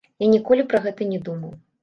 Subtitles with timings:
[0.23, 1.53] Я ніколі пра гэта не думаў.